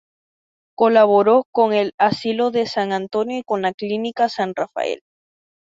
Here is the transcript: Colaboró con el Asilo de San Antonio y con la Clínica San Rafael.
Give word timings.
Colaboró 0.75 1.45
con 1.51 1.73
el 1.75 1.93
Asilo 1.99 2.49
de 2.49 2.65
San 2.65 2.91
Antonio 2.91 3.37
y 3.37 3.43
con 3.43 3.61
la 3.61 3.71
Clínica 3.71 4.29
San 4.29 4.55
Rafael. 4.55 5.03